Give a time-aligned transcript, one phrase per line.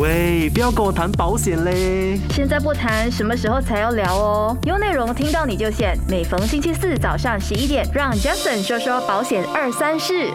[0.00, 2.18] 喂，不要跟我谈保险嘞！
[2.30, 4.58] 现在不谈，什么时候才要聊哦？
[4.66, 5.96] 有内容听到你就选。
[6.08, 10.32] 每逢星期四早上十一点，让 Jason 说说保险二三事。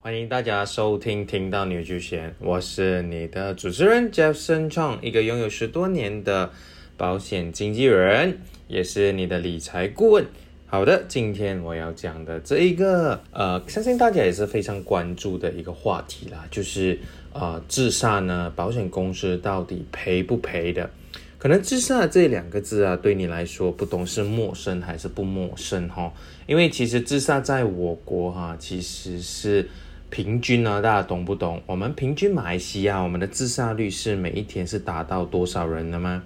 [0.00, 6.50] 欢迎大家收听《听到你就选》，我是你的主持人 Jason Chong，一个拥有十多年的
[6.96, 10.26] 保险经纪人，也是你的理财顾问。
[10.66, 16.98] 好的，今天我要讲的这一个，呃，相信大家也是非常关注的一个话题啦，就是
[17.40, 20.90] 呃，自杀呢，保险公司到底赔不赔的？
[21.38, 26.12] 可能自杀这两个字啊，对你来说不懂是陌生还是不陌生哈？
[26.48, 29.68] 因为其实自杀在我国哈，其实是
[30.10, 31.62] 平均呢，大家懂不懂？
[31.66, 36.24] 我们平均马来西亚，我们的自杀率是每一天是达到多少人的吗？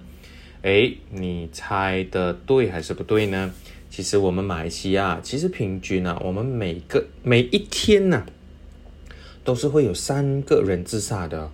[0.63, 3.53] 诶，你猜的对还是不对呢？
[3.91, 8.25] 其实我们马来西亚其实平均啊，我们每个每一天呢，
[9.43, 11.51] 都是会有三个人自杀的。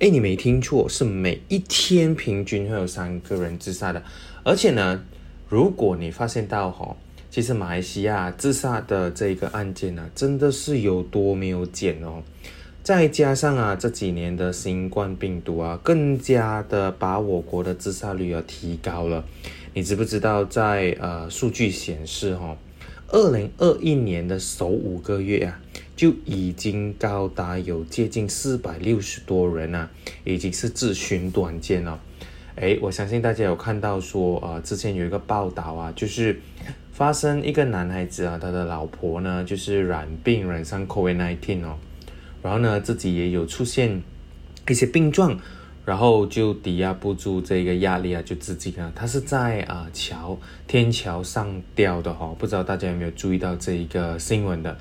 [0.00, 4.02] 哎，你没听错，是每一天平均会有三个人自杀的。
[4.44, 5.02] 而且呢，
[5.48, 6.96] 如果你发现到哈，
[7.30, 12.22] 其实马来西亚自杀的这个案件呢，真的是有多没有减哦。
[12.82, 19.24] 再加上啊，这几年的新冠病毒啊，更加的把我国的自杀率啊提高了。
[19.74, 22.56] 你知不知道，在呃数据显示哈，
[23.08, 25.60] 二零二一年的首五个月啊，
[25.98, 29.90] 就已经高达有接近四百六十多人啊，
[30.22, 32.00] 已经是自寻短见了。
[32.54, 36.40] 诶，我相信大家有看到说，呃，之前有一个报道啊，就是
[36.92, 41.76] 发生一个男孩子啊，他的老婆呢，就是染病染上 COVID-19 哦，
[42.44, 44.00] 然后呢，自己也有出现
[44.68, 45.36] 一些病状。
[45.84, 54.76] 然后就抵押不住这个压力啊，就自己啊，他是在啊桥天桥上吊的哈，不知道大家有没有注意到这一个新闻的？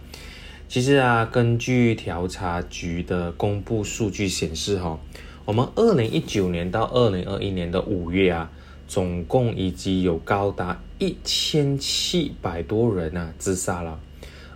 [0.69, 4.99] 其实啊，根据调查局的公布数据显示哈，
[5.45, 8.51] 我们二零一九年到二零二一年的五月啊，
[8.85, 13.97] 总共已经有高达一千七百多人啊自杀了，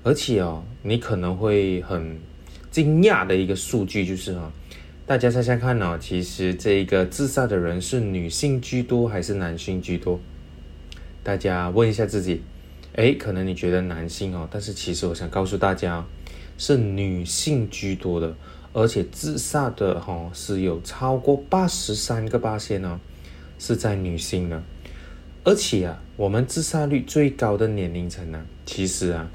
[0.03, 2.19] 而且哦，你可能会很
[2.69, 4.51] 惊讶的一个数据就是哈。
[5.07, 5.97] 大家猜猜看呢？
[5.97, 10.19] 其实这一个自杀的人是女性居多还是男性居多？
[11.23, 12.41] 大家问一下自己。
[12.93, 16.05] 哎，可能你觉得男性哦，但是其实我想告诉大家，
[16.57, 18.35] 是女性居多的，
[18.73, 22.99] 而且自杀的哈是有超过八十三个八线呢，
[23.57, 24.61] 是在女性呢。
[25.43, 29.27] 而且啊，我们自杀率最高的年龄层呢，其实啊，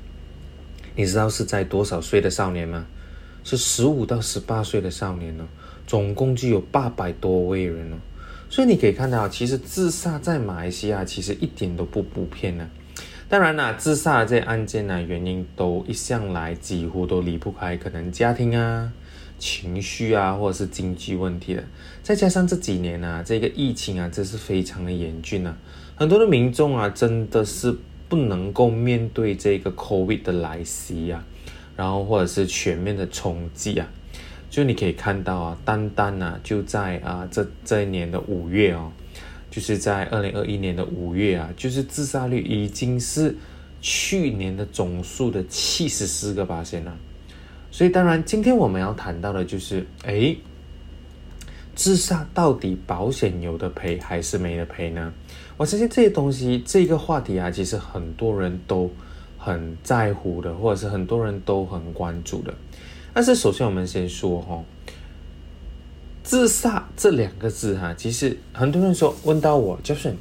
[0.95, 2.87] 你知道是在多少岁的少年吗？
[3.43, 5.47] 是十五到十八岁的少年呢。
[5.87, 7.97] 总共就有八百多位人哦，
[8.51, 12.69] 所以你可以看到，其实自杀在马来西亚其实一点都不普遍呢。
[13.29, 18.93] 当然啦，自杀的这些案件呢，原因都一向来几乎都离不开可能家庭啊、
[19.37, 21.65] 情绪啊，或者是经济问题的。
[22.05, 25.57] 再加上这几年呢，这个疫情啊，真是非常的严峻啊，
[25.97, 27.77] 很多的民众啊，真的是
[28.09, 31.25] 不能够面对这个 COVID 的来袭啊，
[31.77, 33.89] 然后或者是全面的冲击啊。
[34.49, 38.93] 就你可以看到啊，单单呢就在啊这这一年的五月哦，
[39.51, 43.35] 就是在二零二一年的五月啊，就是自杀率已经是
[43.81, 46.97] 去年的总数的七十四个八千了。
[47.71, 50.35] 所以当然，今天我们要谈到的就是，哎，
[51.75, 55.13] 自杀到底保险有的赔还是没得赔呢？
[55.57, 58.91] 我相信这些东西，这个话题啊，其实很多人都
[59.39, 62.55] 很在乎的，或者是很多人都很关注的。
[63.13, 64.63] 但是首先我们先说哈，
[66.27, 70.13] 自杀这两个字哈，其实很多人说问到我就是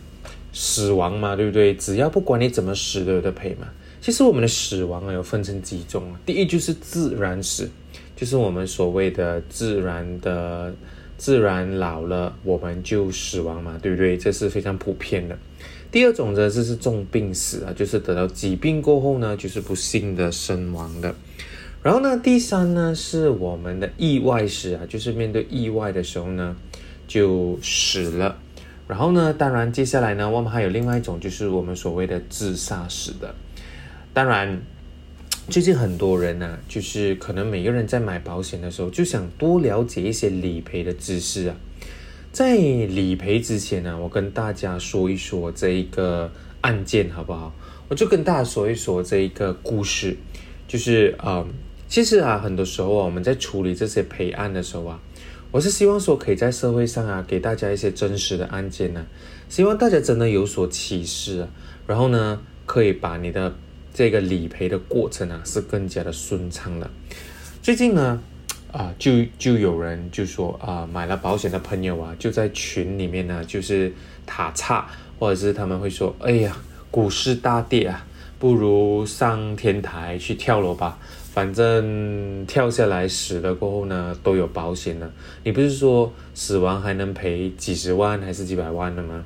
[0.53, 1.73] 死亡嘛，对不对？
[1.73, 3.67] 只要不管你怎么死都有的赔嘛。
[3.99, 7.67] 其实我们的死亡啊有分成几种啊，第一就是自然死，
[8.15, 10.71] 就是我们所谓的自然的
[11.17, 14.15] 自然老了我们就死亡嘛，对不对？
[14.15, 15.35] 这是非常普遍的。
[15.91, 21.15] 第二种呢就是重病死啊，就是得到疾病过后呢，就是不幸的身亡的。
[21.85, 26.55] 然后呢，第三呢是我们的意外死啊，就是面对意外的时候呢
[27.07, 28.39] 就死了。
[28.87, 33.35] 然后呢，当然接下来呢，我们还有另外一种，就是我们所谓的自杀死的。
[34.15, 34.59] 当然，
[35.47, 41.55] 最近很多人呢，就是可能每个人在买保险的时候就想多了解一些理赔的知识啊。
[42.31, 46.31] 在理赔之前呢，我跟大家说一说这一个
[46.61, 47.53] 案件好不好？
[47.89, 50.17] 我就跟大家说一说这一个故事，
[50.67, 51.45] 就是啊。
[51.87, 54.99] 其实啊，很多时候啊，我们在处理这些赔案的时候啊，
[55.51, 59.05] 我是希望说可以在社会上啊，给大家一些真实的案件呢，
[59.47, 61.47] 希望大家真的有所启示啊，
[61.87, 63.55] 然后呢，可以把你的
[63.93, 66.89] 这个理赔的过程啊，是更加的顺畅的。
[67.61, 68.19] 最近呢，
[68.71, 73.93] 啊，就就有人就说啊，买了保险的朋友啊，就在群里面呢，就是
[74.25, 76.57] 塔差，或者是他们会说，哎呀，
[76.91, 78.05] 股市大跌啊，
[78.37, 80.99] 不如上天台去跳楼吧，
[81.35, 85.11] 反正跳下来死了过后呢，都有保险的。
[85.43, 89.25] 你不是说死亡还能赔几十万还是几百万的吗？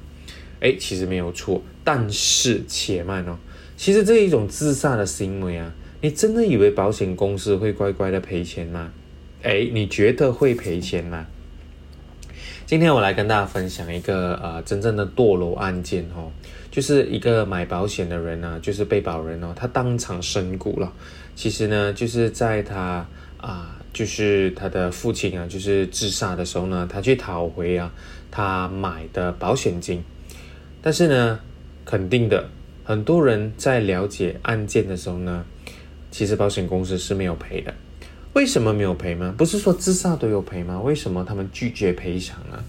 [0.59, 3.37] 哎，其实没有错，但是且慢哦，
[3.77, 5.71] 其实这一种自杀的行为啊，
[6.01, 8.89] 你真的以为保险公司会乖乖的赔钱吗？
[9.43, 11.27] 哎，你觉得会赔钱吗？
[12.65, 16.31] 今天我来跟大家分享一个呃真正的堕楼案件哦，
[16.71, 20.91] 就是一个买保险的人呢，就是被保人哦，他当场身故了。
[21.39, 23.07] 其实呢，就是在他
[23.37, 27.89] 啊，就是他的父亲啊，就是自杀的时候呢，他去讨回啊
[28.29, 30.03] 他买的保险金。
[30.81, 31.39] 但是呢，
[31.85, 32.49] 肯定的，
[32.83, 35.45] 很多人在了解案件的时候呢，
[36.11, 37.73] 其实保险公司是没有赔的。
[38.33, 39.33] 为什么没有赔吗？
[39.37, 40.81] 不是说自杀都有赔吗？
[40.81, 42.61] 为什么他们拒绝赔偿呢？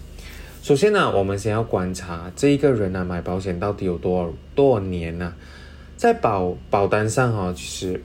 [0.62, 5.34] 首先呢，我们先要观察这一个人呢买保险到底有多少多少年呢？
[5.96, 8.00] 在保保单上哈，其实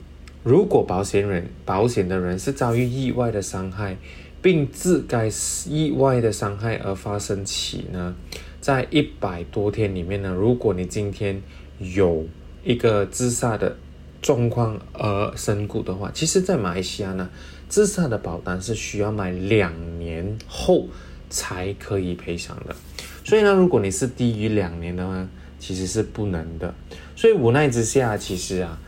[0.46, 3.96] 如果保险人保险的人是遭遇意外的伤害，
[4.40, 5.28] 并自该
[5.68, 8.14] 意外的伤害而发生起呢？
[8.60, 11.42] 在一百多天里面呢，如果你今天
[11.80, 12.24] 有
[12.62, 13.76] 一个自杀的
[14.22, 17.28] 状况而身故的话，其实，在马来西亚呢，
[17.68, 20.86] 自杀的保单是需要买两年后
[21.28, 22.76] 才可以赔偿的。
[23.24, 25.26] 所以呢，如果你是低于两年的话，
[25.58, 26.72] 其实是不能的。
[27.16, 28.78] 所以无奈之下，其实啊，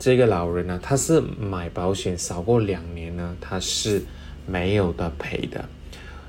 [0.00, 4.02] 这个老人呢，他是买保险少过两年呢，他是
[4.46, 5.68] 没有的赔的。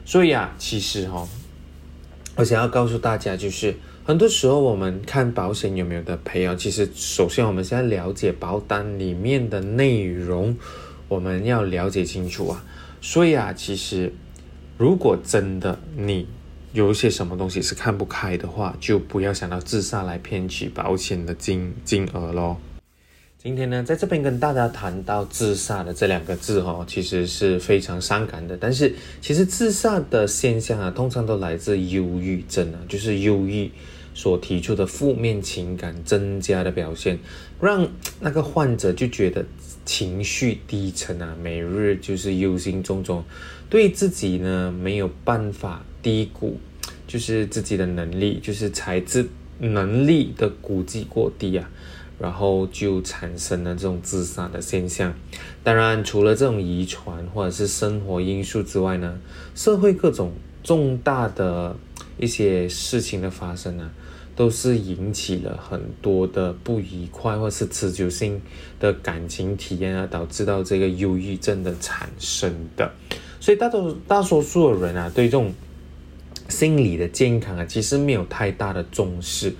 [0.05, 1.27] 所以啊，其实哈。
[2.35, 3.75] 我想要告诉大家，就是
[4.05, 10.57] 很多时候我们看保险有没有的赔啊，其实首先我们先了解保单里面的内容，
[11.07, 12.63] 我们要了解清楚啊。
[13.01, 14.13] 所以啊，其实
[14.77, 16.27] 如果真的你
[16.73, 22.57] 有一些什么东西是看不开的话，就不要想到自杀来骗取保险的金金额咯。
[23.43, 28.55] 今天呢，在这边跟大家谈到自杀的这两个字哈，其实是非常伤感的。
[28.55, 33.71] 但是，其实自杀的现象啊，通常都来自忧郁症啊，就是忧郁
[34.13, 37.17] 所提出的负面情感增加的表现，
[37.59, 37.89] 让
[38.19, 39.43] 那个患者就觉得
[39.85, 43.23] 情绪低沉啊，每日就是忧心忡忡，
[43.71, 46.59] 对自己呢没有办法低估，
[47.07, 49.27] 就是自己的能力，就是才智
[49.57, 51.67] 能力的估计过低啊。
[52.21, 55.11] 然后就产生了这种自杀的现象。
[55.63, 59.19] 当然，除了这种遗传或者是生活因素之外呢，
[59.55, 60.31] 社会各种
[60.63, 61.75] 重大的
[62.19, 63.89] 一些事情的发生呢，
[64.35, 68.39] 都是引起了很多的不愉快或是持久性
[68.79, 72.91] 的感情体验啊，导致到这个忧郁症的产生的。
[73.39, 75.51] 所以，大多大多数的人啊，对这种
[76.47, 79.55] 心理的健康啊，其实没有太大的重视。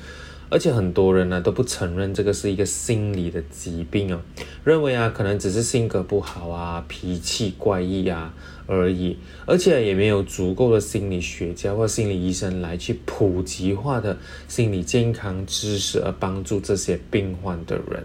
[0.51, 4.21] 而且很多人呢都不承认这个是一个心理的疾病啊，
[4.65, 8.33] 认为啊可能只是性格不好啊、脾气怪异啊
[8.68, 14.18] 而已，而且也没有足够的心理学家或心理医生来去普及化的
[14.50, 18.03] 心理健康知识而帮助这些病患的人。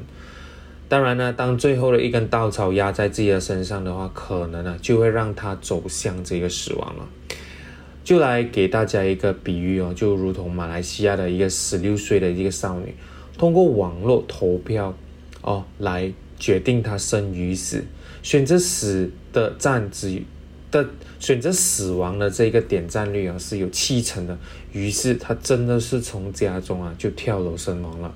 [0.88, 7.08] 当然呢，当最后的一根稻草压在自己的身上的话，可能呢就会让他走向这个死亡了。
[8.06, 12.94] 就来给大家一个比喻哦，就如同马来西亚的一个十六岁的一个少女，
[13.36, 14.96] 通过网络投票
[15.43, 17.82] 哦来决定她生与死，
[18.22, 20.22] 选择死的占只
[20.70, 24.39] 的选择死亡的这个点赞率啊是有七成的，
[24.70, 28.15] 于是她真的是从家中啊就跳楼身亡了。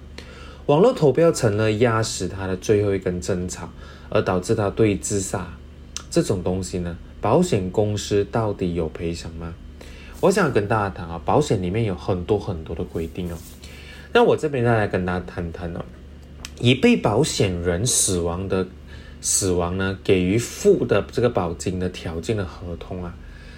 [0.67, 3.69] 网络投票成了压死她的最后一根针草，
[4.09, 5.59] 而导致她对自杀
[6.09, 9.53] 这种东西呢，保险公司到底有赔偿吗？
[10.21, 13.37] 我想跟大家谈啊，保险里面有很多很多的规定哦。
[14.13, 15.83] 那我这边再来跟大家谈谈哦，
[16.61, 18.67] 以被保险人死亡的
[19.23, 23.15] 死亡呢，给予付的这个保金的条件的合同啊，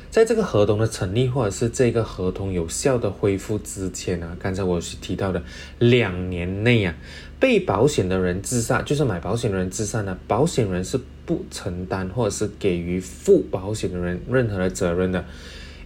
[0.09, 5.43] 在这个合同的成立或者是这个合同有效的恢复之前呢，刚才我是提到的
[5.81, 6.95] 两年内啊，
[7.41, 15.25] 被保险的人自杀，就是买保险的人自杀呢，保险人是不承担或者是给予付保险的人任何的责任的。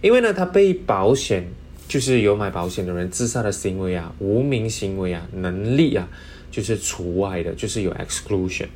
[0.01, 1.47] 因为呢，他被保险
[1.87, 6.07] 就是有买保险的人自杀的行为啊，无名行为啊，能力啊，
[6.51, 8.67] 就是除外的，就是有 exclusion。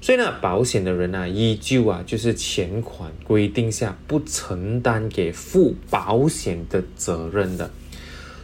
[0.00, 7.70] 所以呢，保险的人呢，依旧啊，就是钱款规定下不承担给付保险的责任的。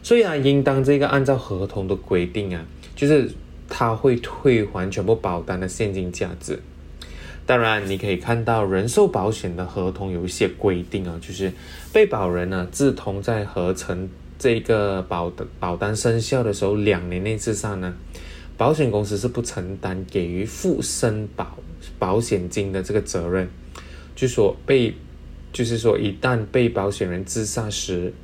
[0.02, 3.30] 所以啊，应当这个按照合同的规定啊，就是
[3.68, 6.58] 他会退还全部保单的现金价值。
[7.44, 11.52] 当然，你可以看到人寿保险的合同有一些规定啊，就是
[11.92, 14.08] 被保人呢自同在合成
[14.38, 17.94] 这个保的保单生效的时候两年内自杀呢，
[18.56, 21.58] 保险公司是不承担给予附身保
[21.98, 23.48] 保险金的这个责任。
[24.14, 24.94] 就说被，
[25.52, 28.14] 就是说一旦被保险人自杀时，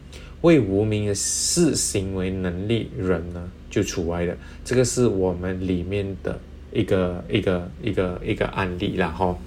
[0.43, 4.37] 为无名的事行为能力人呢就除外的。
[4.65, 6.39] 这个是我们里面的。
[6.73, 9.39] 一个一个一个一个案例然后，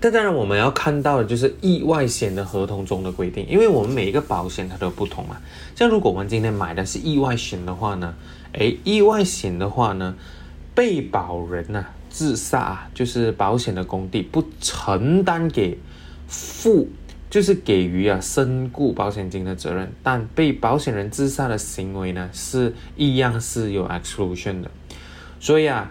[0.00, 5.36] 但当然我们要看到的就是意外险的合同中的规定，因为我们每一个保险它都不同嘛。
[5.74, 8.14] 像如果我们今天买的是意外险的话呢，
[8.52, 10.14] 诶，意外险的话呢，
[10.74, 15.78] 被保人呢自杀，啊就是保险的工地不承担给
[16.28, 16.88] 付，
[17.30, 24.70] 就是给予啊身故保险金的责任，但被保险人自杀的行为呢是一样是有 exclusion 的。
[25.42, 25.90] 所以啊，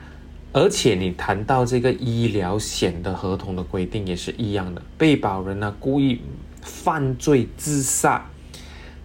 [0.54, 6.22] 而且你谈到这个医疗险的合同的规定也是一样的，被保人呢故意
[6.62, 8.32] 犯罪自杀，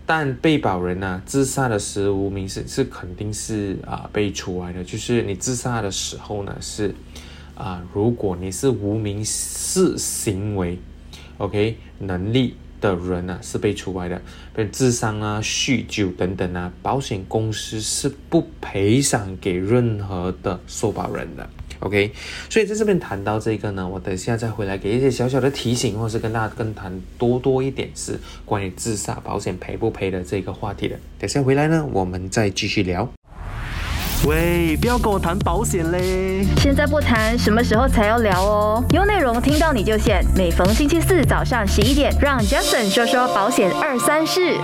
[0.07, 6.95] 但被保人呢自杀的时无名氏是肯定是啊被除外的，就是你自杀的时候呢是
[7.57, 10.79] 啊，如果你是无名氏行为
[11.39, 12.55] ，OK 能力。
[12.81, 14.17] 的人呢是被除外的，
[14.55, 21.49] 比如自伤啊、酗酒等等啊，保险公司是不赔偿给任何的受保人的。
[21.81, 22.11] OK，
[22.49, 30.99] 所以在这边谈到这个呢，我等下再回来给一些小小的提醒，或是跟大家跟谈多多一点是关于自杀保险赔不赔的这个话题的。
[31.19, 33.07] 等下回来呢，我们再继续聊。
[34.27, 36.45] 喂，不要跟我谈保险嘞！
[36.57, 38.85] 现在不谈，什么时候才要聊哦？
[38.91, 44.59] 有内容听到你就现，每逢星期四早上十一点，让 Jason 说说保险二三事。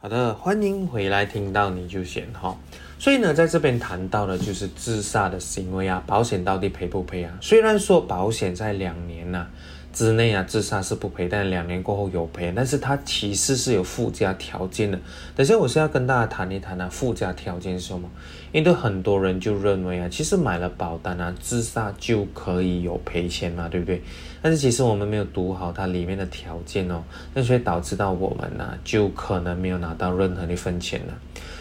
[0.00, 2.56] 好的，欢迎回来，听到你就现哈。
[3.00, 7.32] 所以呢，在这边谈到的就是自杀的行为啊，保险到底赔不赔啊？
[7.40, 9.48] 虽然说保险在两年呢。
[9.92, 14.98] 之内啊，自杀是不赔，但两年过后有赔，但是它其实是有附加条件的。
[15.36, 18.08] 等下我是要跟大家谈一谈啊，附加条件是什么？
[18.52, 24.02] 因为很多人就认为啊，其实买了保单啊，自杀就可以有赔钱嘛，对不对？
[24.40, 27.02] 但是其实我们没有读好它里面的条件哦，
[27.34, 31.14] 那所以导致到我们呢，就可能没有拿到任何一分钱了。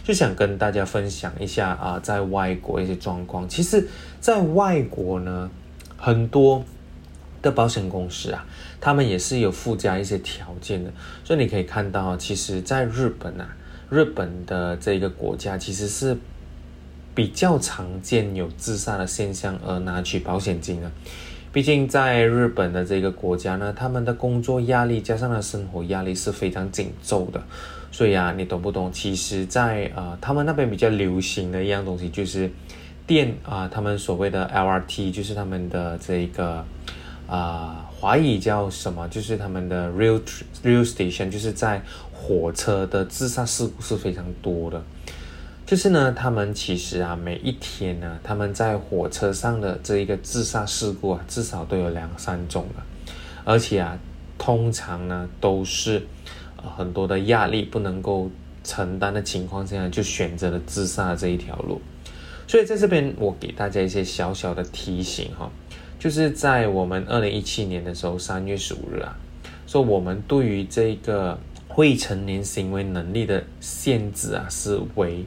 [0.03, 3.47] 就想跟大家分享一下啊，在外国一些状况。
[3.49, 3.87] 其实，
[4.19, 5.49] 在外国呢，
[5.97, 6.63] 很多。
[7.41, 8.45] 的保险公司啊，
[8.79, 10.93] 他们也是有附加一些条件的，
[11.23, 13.49] 所以你可以看到，其实，在日本啊，
[13.89, 16.15] 日本的这个国家其实是
[17.13, 20.91] 比较常见有自杀的现象而拿取保险金的。
[21.51, 27.43] 毕竟在日本的这个国家呢，他们的工作压力加上了生活压力是非常紧凑的，
[27.91, 28.91] 所以啊，你懂不懂？
[28.91, 32.49] 其实，在呃，他们那边比较流行的一样东西就是
[33.05, 36.65] 电啊，他们所谓的 LRT，就是他们的这个。
[37.27, 39.07] 啊，华语叫什么？
[39.07, 40.19] 就是他们的 real
[40.65, 44.83] real station，就是在火车的自杀事故是非常多的。
[45.71, 52.85] 就是呢，他们其实啊，每一天呢，他们在火车上的这一个自杀事故啊，至少都有两三种了。
[53.45, 53.97] 而且啊，
[54.37, 56.05] 通常呢，都是
[56.57, 58.29] 很多的压力不能够
[58.65, 61.79] 承担的情况下，就选择了自杀这一条路。
[62.49, 65.49] 所以在这边，我给大家一些小小的提醒哈。
[65.97, 69.15] 就是在我们二零一七年的时候，三月十五日啊，
[69.65, 71.39] 说我们对于这个
[71.77, 75.23] 未成年行为能力的限制啊是为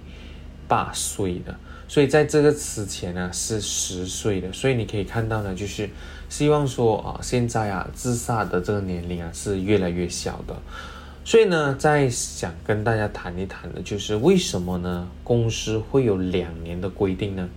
[0.75, 1.55] 八岁的，
[1.87, 5.89] 所以在这个之前呢是十岁的，所以你可以看到呢，就是
[6.29, 10.63] 希望说啊，现在啊自杀的这个年龄啊是越来越小的，
[11.25, 15.09] 所以呢，在想跟大家谈一谈的，就是为什么呢？
[15.23, 17.49] 公司会有两年的规定呢？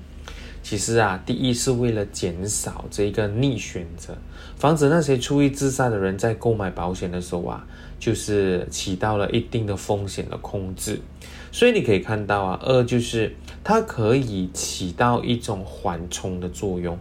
[0.62, 4.16] 其实啊，第一是为了减少这个逆选择，
[4.58, 7.66] 防止那些出于自杀的人在购买保险的时候啊，
[7.98, 11.02] 就是起到了一定的风险的控制。
[11.52, 16.98] 所以你可以看到啊，二就是它可以起到一种缓冲的作用，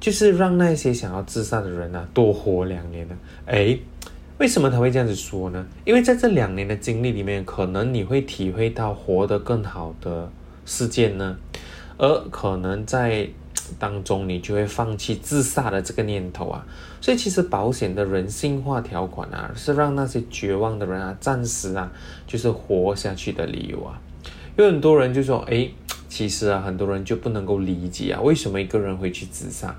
[0.00, 3.16] 就是让那些想要自杀的人呢多活两年呢。
[3.46, 3.80] 诶，
[4.38, 5.66] 为什么他会这样子说呢？
[5.84, 10.30] 因为在这两年的经历里面，可能你会体会到活得更好的
[10.64, 11.36] 事件呢。
[11.96, 13.28] 而可能在
[13.78, 16.66] 当中，你就会放弃自杀的这个念头啊。
[17.00, 21.90] 所以其实保险的人性化条款啊，是让那些绝望的人啊，暂时啊，
[22.26, 24.00] 就是活下去的理由啊。
[24.56, 25.68] 有很多人就说，哎，
[26.08, 29.74] 其实啊，很多人就不能够理解啊，为什么一个人会去自杀？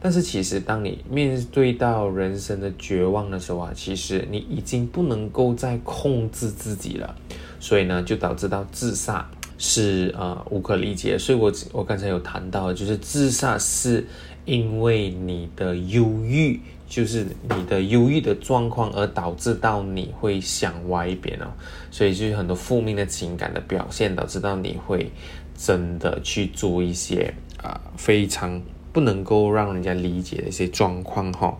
[0.00, 7.14] 但是其实当你面对到人生的绝望的时候啊，其实你已经不能够再控制自己了，
[7.58, 9.26] 所以呢，就导致到自杀。
[9.58, 14.04] 是啊，无可理解，所以我我刚才有谈到，就是自杀是
[14.44, 21.46] 因为你的忧郁，就是你的忧郁的状况而导致到你会想歪一边哦，
[21.90, 25.10] 所以就是很多负面的情感的表现，导致到你会
[25.56, 27.32] 真的去做一些
[27.62, 28.60] 啊非常
[28.92, 31.56] 不能够让人家理解的一些状况哈。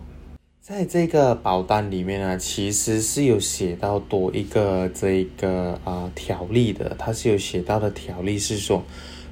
[0.67, 8.83] 在这个保单里面呢，其实是有写到多一个这个啊条例的，它是有写到的条例是说，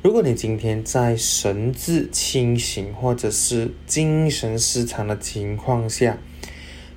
[0.03, 6.19] 如果你今天在神志清醒或者是精神失常的情况下，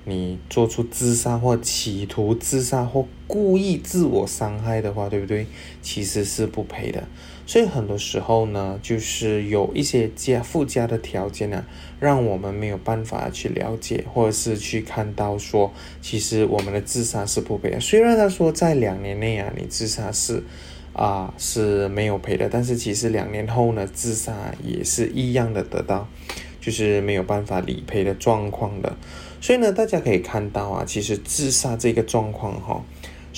[0.05, 5.47] 你做出自杀或企图自杀或故意自我伤害的话，对不对？
[5.81, 7.03] 其实是不赔的。
[7.47, 11.63] 所以很多时候呢，就是有一些加附加的条件呢，
[11.97, 17.79] 让我们没有办法去了解，或者是去看到说，其实我们的自杀是不赔的。
[17.79, 20.43] 虽然他说在两年内啊，你自杀是
[20.91, 26.05] 啊是没有赔的，但是其实两年后呢，自杀也是一样的得到，
[26.59, 28.97] 就是没有办法理赔的状况的。
[29.39, 32.83] 所以呢，大家可以看到啊，其实自杀这个状况哈。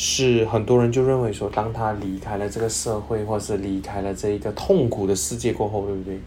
[0.01, 6.17] 是很多人就认为说，当他离开了这个社会，或是离开了这一个痛苦的世界过后，对不对？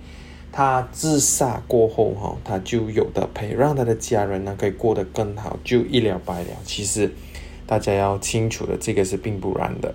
[0.52, 6.49] 他自杀过后，哈，他就有的赔，让他的家人呢可以过得更好，就一了百了。
[6.67, 7.11] 其实
[7.67, 9.95] 大家要清楚的，这个是并不然的。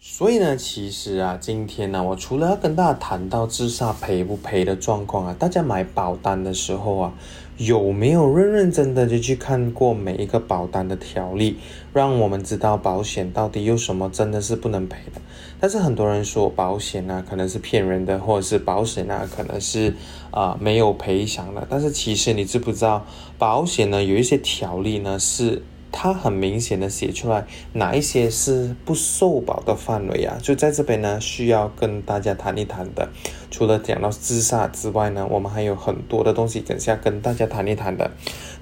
[0.00, 7.12] 所以呢，其实啊，今天呢，我除了要跟大家谈到自杀赔不赔的状况啊，大家买保单的时候啊。
[7.56, 11.58] 有没有认认真真的就去看过每一个保单的条例，
[11.92, 15.20] 让我们知道保险到底有什么真的是不能赔的？
[15.58, 19.92] 但是很多人说保险呢可能是骗人的，或者是保险呢可能是
[20.30, 21.66] 啊没有赔偿的。
[21.68, 23.04] 但是其实你知不知道，
[23.38, 25.60] 保险呢有一些条例呢是。
[26.00, 30.38] 它很明显的写出来哪一些是不受保的范围啊？
[30.40, 33.08] 就在这边呢，需要跟大家谈一谈的。
[33.50, 38.08] 除了讲到自杀之外呢，我们还有很多的东西等下跟大家谈一谈的。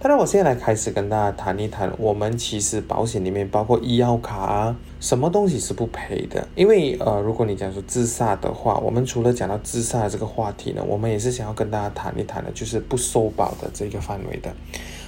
[0.00, 6.48] 当然，我现在来开始跟大家谈一谈，我们其实保险里面包括医药卡啊，什么东西是不赔的？
[6.54, 14.50] 因为呃，如果你讲说自杀的话，我们除了讲到自杀这个话题呢，我们也是想要跟大家谈一谈的，就是不受保的这个范围的。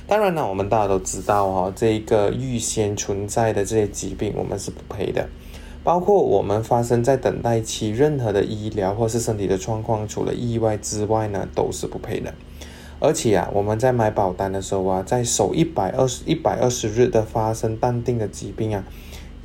[0.09, 5.29] 当然呢，我们大家都知道哈，这一个预先存在的这些疾病，我们是不赔的。
[5.85, 12.33] 包括我们发生在等待期任何的医疗或是身体的状况，除了意外之外呢，都是不赔的。
[13.01, 18.85] 而且啊，我们在买保单的时候啊，在首一百二十一百二十日的发生淡定的疾病啊。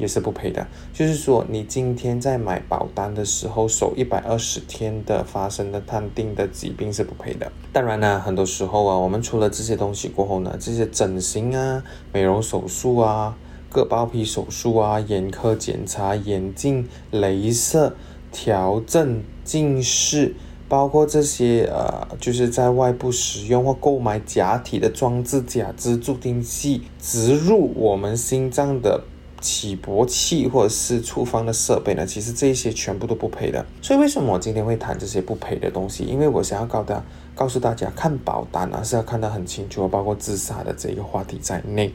[0.04, 7.50] 也是不赔的，就是说你今天在买保单的时候，首一百二十天的发生的判定的疾病是不赔的。
[7.72, 13.38] 当然呢，很多时候啊，我们除了这些东西过后呢，这些整形啊、美容手术啊、
[13.72, 17.96] 割包皮手术啊、眼科检查、眼镜、镭射、
[18.30, 20.36] 调整近视，
[20.68, 29.06] 包括这些呃，就是在外部使用或购买假体的装置、假肢助听器植入我们心脏的。
[29.44, 33.64] 起搏器或者是处方的设备呢，其实这些全部都不赔的。
[33.82, 36.06] 所以为什么我今天会谈这些不赔的东西？
[36.06, 37.04] 因为我想要告大
[37.36, 41.94] 告诉大家，看保单啊是要看得很清楚，包括自杀的这个话题在内。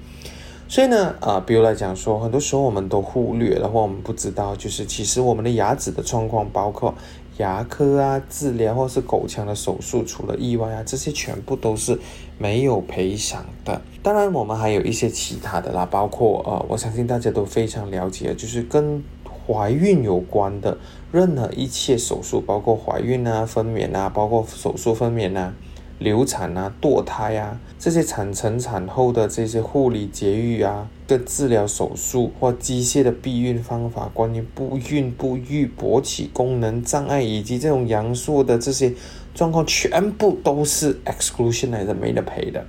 [0.68, 6.94] 所以呢，呃，比如来讲说，很多时候我们都忽略了或我们不知道，就是其实我们的牙齿的状况，包括。
[7.38, 11.96] 牙科啊，治疗或是口腔的手术，除了意外啊，这些全部都是
[12.37, 13.80] 没有赔偿的。
[14.09, 19.05] 当然，我们还有一些其他的啦，包括呃，我相信大家都非常了解，就是跟
[19.47, 20.79] 怀孕有关的
[21.12, 25.53] 任何一切手术，包括怀孕啊、分娩啊，包括手术分娩啊。
[25.99, 38.94] 流产啊、堕胎啊，这些产前产后的这些护理、节育啊的治疗手术或机械的避孕方法，关于不孕不育、勃起功能障碍以及这种阳数的这些
[39.35, 42.64] 状况，全部都是 exclusion 来的，没得赔的。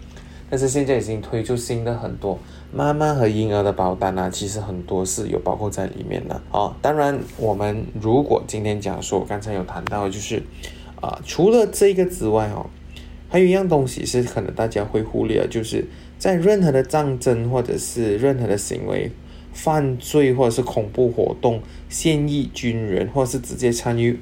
[0.49, 2.39] 但是现在已经推出新的很多
[2.73, 6.73] 妈妈和婴儿的保单啊，其实很多是有包括在里面的哦。
[6.81, 10.41] 当然，我们如果今天讲说，刚才有谈到，就是
[11.01, 12.65] 啊，除了这个之外哦。
[13.31, 15.85] 还有一样东西是可能大家会忽略，就是
[16.17, 19.11] 在任何的战争或者是任何的行为、
[19.53, 24.19] 犯罪或者是恐怖活动、现役军人或者是直接参与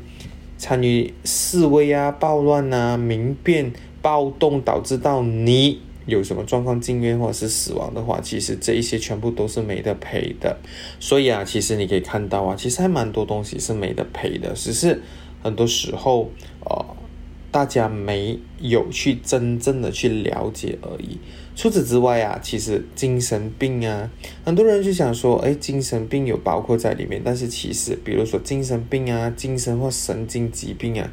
[0.57, 10.57] 参与示威啊、暴乱啊、民变暴动，导致到你有什么状况进院或者是死亡的话，其实这一些全部都是没得赔的。
[10.99, 15.03] 所以啊，其实你可以看到啊，其实还蛮多东西是没得赔的，只是
[15.43, 16.85] 很多时候呃。
[17.49, 21.17] 大家没有去真正的去了解而已。
[21.55, 24.11] 除此之外啊，其实精神病啊，
[24.43, 27.21] 很多人就想说，哎，精神病有包括在里面。
[27.23, 31.09] 但是其实，比如说精神病啊、精神或神经疾病啊，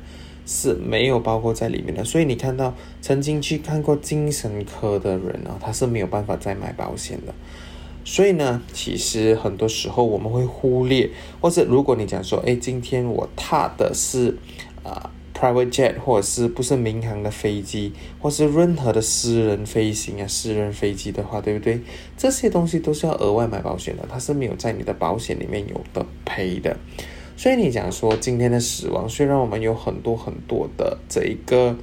[0.46, 2.04] 是没有包括在里面的。
[2.04, 7.34] 所以你看到曾经去看过精神科的人啊，他是没有办法再买保险的。
[8.04, 11.08] 所以呢，其实很多时候我们会忽略，
[11.40, 14.36] 或者如果你讲说，哎，今天我踏的是
[14.82, 21.80] 啊 private jet，或者是不是民航的飞机，或是任何的私人飞行啊、私人飞机的话，对不对？
[22.18, 26.76] 这些东西都是要额外买保险的，它是没有在你的保险里面有的赔的。
[27.36, 31.76] 所以你讲说今天的死亡，虽然我们有很多很多的这一个。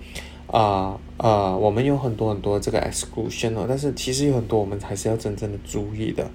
[0.48, 6.30] 啊啊，我们有很多很多这个 exclusion 哦，但是其实有很多我们还是要真正的注意的，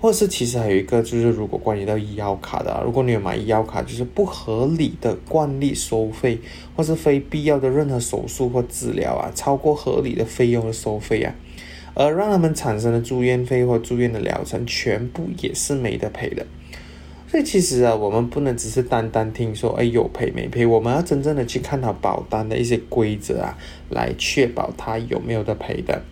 [0.00, 6.38] 或者是其实还有一个就是，如果关于到医药卡的，如果你有买医药卡，就是不合理的惯例收费，
[6.76, 11.34] 或是非必要的任何手术或治疗啊，超过合理的费用的收费啊，
[11.94, 16.46] 而让他们产生的住院费或住院的疗程，全部也是没得赔的。
[17.30, 23.58] 所以其实啊，我们不能只是单单听说，哎，有赔没赔，我们要真正的去看它保单的一些规则啊，
[23.90, 26.02] 来确保它有没有的赔的。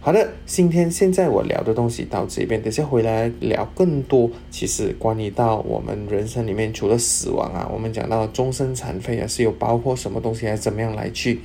[0.00, 4.30] 好的，今天现在我聊的东西到这边，等下回来聊更多。
[4.48, 11.40] 其实关于到我们人生里面，除了死亡啊，我们讲到终身残废啊，是有包括什么东西，还是怎么样来去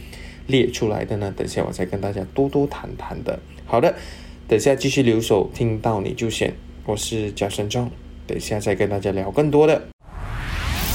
[0.46, 1.34] 列出来的呢？
[1.36, 3.40] 等下我再跟大家多多谈谈的。
[3.66, 3.96] 好的，
[4.48, 6.54] 等下继续留守，听到你就选，
[6.86, 7.90] 我是贾神壮。
[8.28, 9.82] 等下再跟大家聊更多的。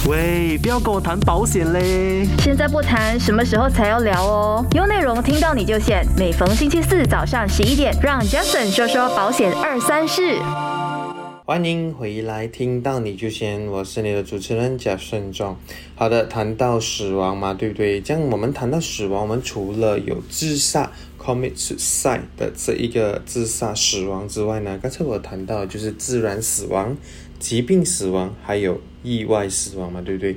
[0.08, 2.26] 喂，不要跟我谈保险嘞！
[2.38, 4.64] 现在不谈，什么时候才要聊哦？
[4.72, 6.04] 有内容听到你就选。
[6.16, 10.38] 每逢星期四早上十一点，让 Jason 说说保险二三事。
[11.50, 15.58] 欢迎回来，听到你就先，我是你的主持人贾顺壮。
[15.96, 18.00] 好的，谈到死亡嘛，对不对？
[18.00, 26.96] 这样我们谈到死亡，我们除了有自杀 （commit suicide） 的这一个自杀死亡之外呢，刚才我谈到就是自然死亡、
[27.40, 30.36] 疾病死亡，还有意外死亡嘛，对不对？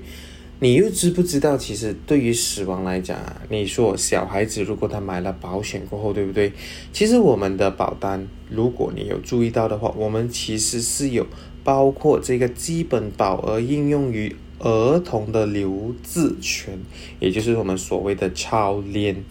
[0.63, 6.53] 你又知不知道，其实对于死亡来讲啊，你说小孩子如果他买了保险过后，对不对？
[6.93, 11.27] 其实我们的保单，如果你有注意到的话，我们其实是有
[11.65, 16.79] 包括这个基本保额应用于儿童的留置权，
[17.19, 19.21] 也就是我们所谓的超联。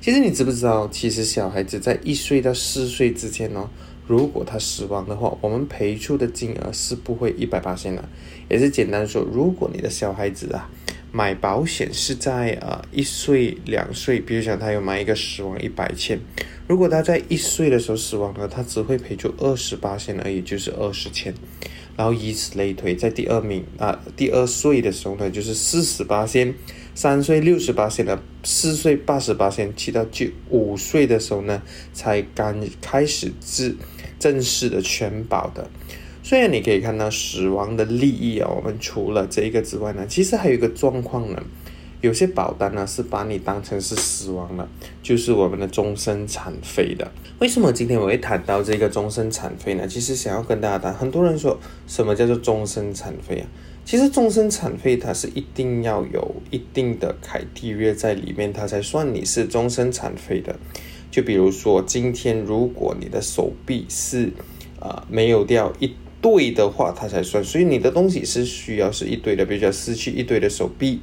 [0.00, 3.70] 其实你知不知道，其实小孩子在一岁到四岁之间呢？
[4.06, 8.04] 如果他死亡的话，我们赔出的金额是不会一百八千的，
[8.48, 10.68] 也是简单说，如果你的小孩子啊
[11.12, 16.18] 买保险是在呃一岁两岁，比如讲他有买一个死亡一百千，
[16.66, 21.32] 如果他在一岁的时候死亡了，他只会赔出二十八千而已，就是二十千，
[21.96, 26.54] 然后以此类推，在第二名啊第二岁的时候呢，就是四十八千。
[26.94, 31.62] 三岁六十八岁的，四岁八十八岁，去到九五岁的时候呢，
[31.94, 33.74] 才刚开始治
[34.22, 35.68] 正式的全保的。
[36.22, 41.42] 虽然你可以看到死亡的利益啊，我们除了这一个之外呢，其实还有一个状况呢，
[42.00, 44.68] 有些保单呢是把你当成是死亡了，
[45.02, 47.10] 就是我们的终身残废的。
[47.40, 49.88] 为什么今天我会谈到这个终身残废呢？
[49.88, 51.58] 其实想要跟大家谈，很多人说
[51.88, 53.46] 什么叫做终身残废啊？
[53.84, 60.54] 其实终身残废它是一定要有一定的凯蒂约在里面，它才算你是终身残废的。
[61.12, 64.32] 就比如说今天如果你的手臂是
[64.80, 67.44] 啊没有掉一对的话，它才算。
[67.44, 71.00] 所以你的东西是需要是一对的，比如说失去一对的手臂，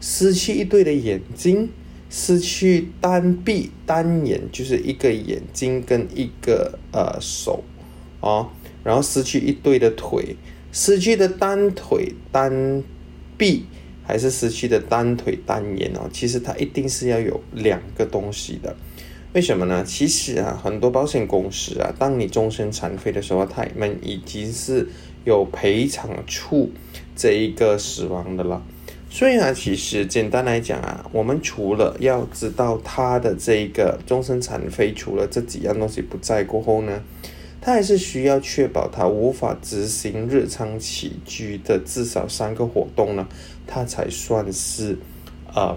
[0.00, 1.70] 失去一对的眼睛，
[2.10, 7.64] 失去单臂单眼，就是一个眼睛跟一个呃手
[8.20, 8.50] 哦，
[8.84, 10.36] 然后失去一对的腿。
[10.70, 12.84] 失去的单腿单
[13.38, 13.64] 臂，
[14.02, 16.10] 还是失去的单腿单眼哦？
[16.12, 18.76] 其实它一定是要有两个东西的。
[19.34, 19.84] 为什么呢？
[19.84, 24.88] 其实啊，很多保险公司啊，当你终身残废的时候，他们已经是
[25.24, 26.70] 有赔偿处
[27.14, 28.62] 这一个死亡的了。
[29.10, 37.02] 所以啊，其实简单来讲啊，我们除了要知道他的这个终身残废，除了这几样东西不在过后呢？
[37.60, 43.28] 他还是需要确保他无法执行日常起居的至少三个活动呢，
[43.66, 44.96] 他才算是，
[45.54, 45.76] 呃，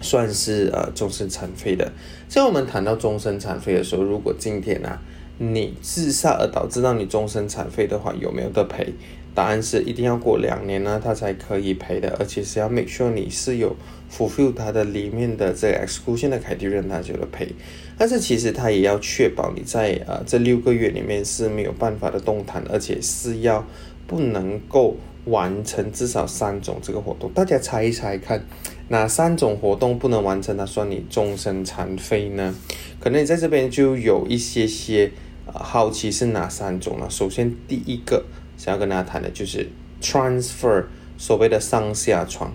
[0.00, 1.90] 算是呃终身残废的。
[2.28, 5.00] 像我们谈到终身残废的时候，如果今天啊
[5.38, 8.92] 你自杀而导致到你终身残废的话，有没有得赔？
[9.34, 13.76] 答案是一定要过两年呢，他才可以赔的，而且是要 make sure 你是有
[14.10, 17.48] fulfill 它的里面的这个 exclusion 的凯蒂任，他就能赔。
[17.96, 23.64] 但是其实他也要确保你在呃这六个月里面是没有办法的动弹，而且是要
[24.08, 27.30] 不能够完成至少三种这个活动。
[27.32, 28.44] 大家猜一猜看，
[28.88, 32.54] 哪三种活动不能完成，他算你终身残废呢？
[32.98, 35.12] 可能你在这边就有一些些
[35.46, 37.06] 呃好奇是哪三种呢？
[37.08, 38.24] 首先第一个。
[38.56, 39.68] 想要跟大家谈的就是
[40.02, 42.52] transfer，所谓的上下床。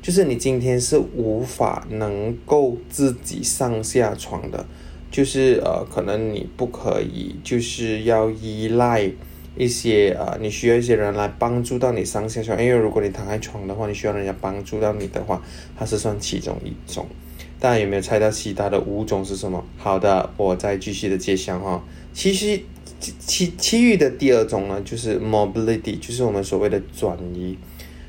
[0.00, 4.64] 就是你今天是无法能够自己上下床的，
[5.10, 9.10] 就是呃，可能你不可以，就是要依赖
[9.60, 12.58] 一些呃，你需要一些人来帮助到你上下床。
[12.62, 15.42] 因为如果你躺在床的话，你需要人家帮助到你的话，
[15.76, 17.06] 它是算其中一种。
[17.60, 19.62] 大家有没有猜到其他的五种是什么？
[19.76, 21.84] 好的，我再继续的揭晓哈。
[22.14, 22.58] 其实
[23.18, 27.58] 其其余的第二种呢，就是 mobility，就是我们所谓的转移。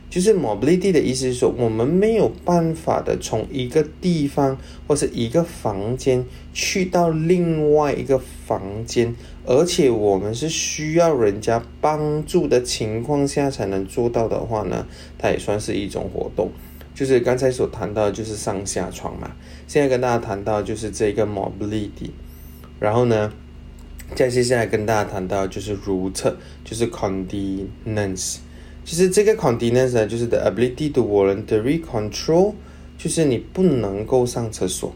[0.10, 9.16] 就是 mobility 的意思是说，我们没有办法的从一个地方或是一个房间去到另外一个房间，
[9.54, 14.88] 而且我们是需要人家帮助的情况下才能做到的话呢，
[15.18, 16.50] 它也算是一种活动。
[16.96, 19.30] 就是刚才所谈到的就是上下床嘛，
[19.68, 22.12] 现在跟大家谈到就是这个 mobility，
[22.80, 23.34] 然后呢，
[24.16, 28.38] 再接下来跟大家谈到就是如厕，就是 continence。
[28.86, 32.54] 其实这个 continence 呢，就是 the ability to voluntary control，
[32.98, 34.96] 就是你不能够上厕所。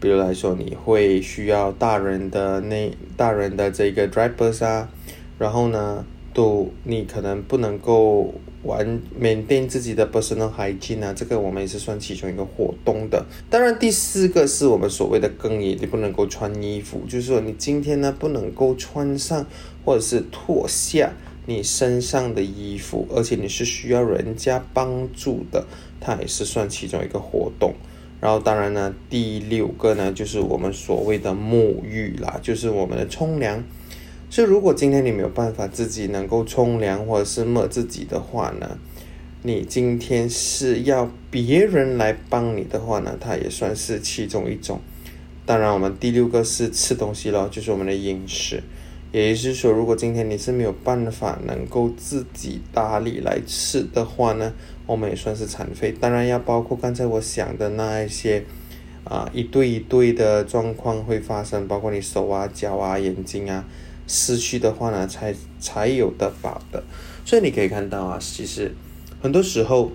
[0.00, 4.88] 比如来说，你会需要大人的那大人的这个 drivers 啊，
[5.38, 13.24] 然后呢，都你可能不能够完缅甸自己的 personal hygiene 啊，这个我们也是算其中一个活动的。
[13.50, 19.46] 当然，第四个是我们所谓的更衣，你不能够穿衣服，就是说你今天呢不能够穿上
[19.84, 21.12] 或者是脱下。
[21.46, 25.64] 你身上的衣服，而且你是需要人家帮助的，
[25.98, 27.72] 它也是算其中一个活动。
[28.20, 33.62] 然后当然呢，第六个呢就是我们所谓的沐浴啦，就是我们的冲凉。
[34.30, 38.78] 所以如果今天你没有办法自己能够冲凉或者是抹自己的话呢，
[39.42, 44.80] 你今天是要别人来帮你的话呢，它也算是其中一种。
[45.46, 48.62] 当然，我们第六个是吃东西咯，就是我们的饮食。
[49.12, 54.52] 也就是说，如果今天你是没有办法能够自己打理来吃的话呢，
[54.88, 55.94] 我们也算是残废。
[56.00, 58.42] 当然要包括刚才我想的那一些，
[59.04, 63.64] 啊，一对一对的状况会发生，包括你手啊、脚啊、眼睛啊
[64.06, 66.82] 失去的话呢，才才有的保的。
[67.24, 68.74] 所以你可以看到啊，其实
[69.22, 69.92] 很多时候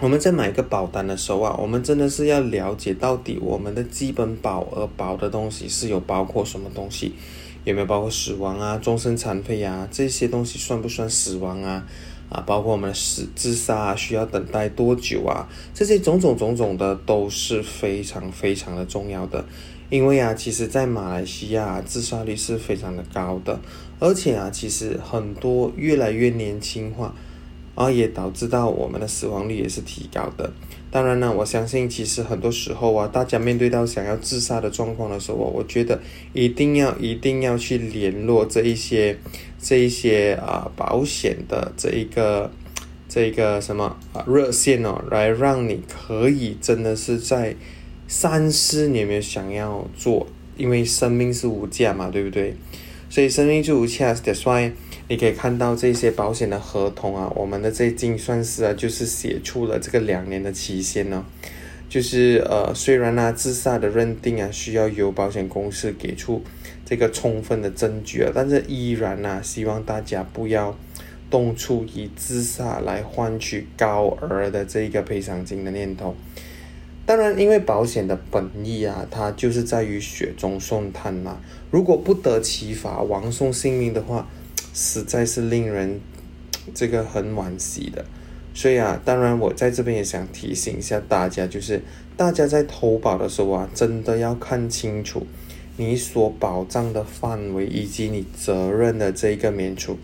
[0.00, 7.14] 我们在买一个保单的时候啊，我们真的是要了解到底我们的基本保额保的东西是有包括什么东西。
[7.62, 11.86] 有没有包括死亡啊、终身残废啊这些东西算不算死亡啊？
[12.30, 15.48] 啊，包括我们的死自杀啊，需要等待多久啊？
[15.74, 19.44] 这些种种种种的都是非常非常的重要的，
[19.90, 23.58] 因为啊，其实在马来西亚自杀率是非常的高的，
[23.98, 27.12] 而且啊，其实很多越来越年轻化，
[27.74, 30.52] 啊，也导致到我们的死亡率也是提高的。
[30.90, 36.00] 当然呢，我相信其实很多时候啊，大家面对到想要自杀的状况的时候，我觉得
[36.32, 39.16] 一定要一定要去联络这一些
[39.60, 42.50] 这一些啊保险的这一个
[43.08, 47.54] 这一个什么啊热线哦，来让你可以真的是在
[48.08, 50.26] 三思，你有没有想要做，
[50.56, 52.56] 因为生命是无价嘛，对不对？
[53.08, 54.72] 所以生命就无价，That's why。
[55.10, 61.26] 你可以看到这些保险的合同啊，我们的这精算师啊，就是写出了这个两年的期限呢。
[61.88, 66.40] 就是呃，虽然呢自杀的认定啊，需要由保险公司给出
[66.86, 70.78] 这个充分的证据啊，但是依然呢，希望大家不要
[71.28, 76.14] 动出以自杀来换取高额的这个赔偿金的念头。
[77.04, 81.40] 当然，因为保险的本意啊，它就是在于雪中送炭嘛。
[81.72, 84.28] 如果不得其法，枉送性命的话。
[84.72, 86.00] 实在是令人
[86.74, 88.04] 这个很惋惜的，
[88.54, 91.82] 所以啊，当然我在这边也想提醒一下大家，就是
[92.16, 95.26] 大家在投保的时候啊，真的要看清楚
[95.76, 99.98] 你所保障的范围以及你责任的这一个免除，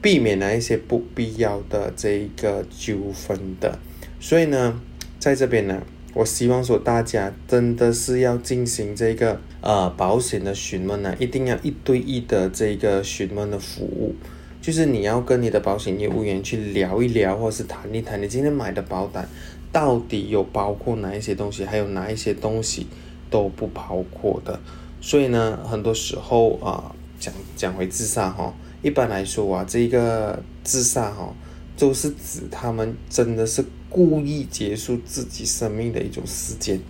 [0.00, 3.78] 避免了一些不必要的这一个纠纷的。
[4.20, 4.80] 所以呢，
[5.18, 5.82] 在这边呢，
[6.14, 9.40] 我希望说大家真的是要进行这个。
[9.62, 14.12] 呃，保险的询问呢，一定要一对一的这个询问的服务，
[14.60, 19.28] 就是你要跟你的保险业务员去聊一聊，或是谈一谈，你今天买的保单
[19.70, 22.88] 到底有包括哪一些东西，还有哪一些东西
[23.30, 24.58] 都不包括的。
[25.00, 31.32] 所以呢，很多时候啊，讲讲回自杀哈，一般来说啊，这个自杀哈，
[31.78, 36.80] 都是指他们真的是故意结束自己生命的一种时间。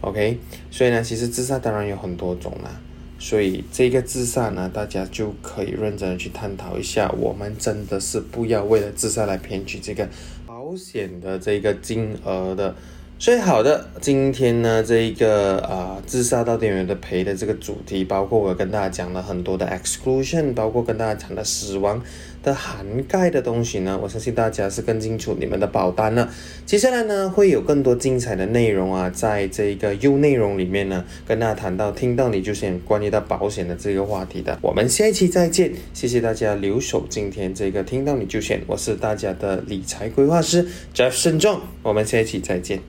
[0.00, 0.38] OK，
[0.70, 2.80] 所以呢，其实自杀当然有很多种啦，
[3.18, 7.10] 所以这个自杀呢，大家就可以认真的去探讨一下。
[7.18, 10.08] 我们真的是不要为了自杀来骗取这个
[10.46, 12.74] 保险的这个金额的
[13.20, 22.00] 所以好的，今天呢，这一个啊、自杀到点有的赔的这个主题，包括我跟大家讲了很多的 exclusion，包括跟大家讲的死亡
[22.48, 26.30] 的涵盖的东西呢，我相信大家是更清楚你们的保单了。
[26.64, 34.58] 接下来呢，会有更多精彩的内容啊，在这个 U 内容里面呢，跟大家谈到听到你就选关于到保险的这个话题的。
[34.62, 42.80] 我们下一期再见，谢谢大家留守今天这个听到你就选，我是大家的理财规划师 Jeff 慎重，我们下一期再见。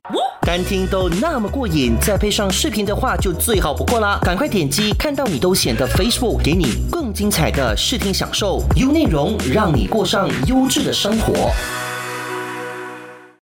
[0.46, 4.18] 单听都那么过瘾，再配上视频的话就最好不过啦！
[4.22, 11.50] 赶快点击看到你都显得 Facebook，给你更精彩的视听享受，优内容让你过上优质的生活。